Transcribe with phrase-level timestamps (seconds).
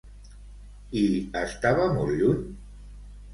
[1.01, 1.03] I
[1.43, 2.41] estava molt lluny?